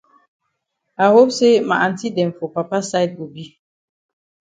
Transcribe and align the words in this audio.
I 1.03 1.07
hope 1.15 1.31
say 1.37 1.53
ma 1.67 1.75
aunty 1.85 2.07
dem 2.15 2.29
for 2.37 2.49
papa 2.57 2.79
side 2.89 3.11
go 3.17 3.25
be. 3.33 3.43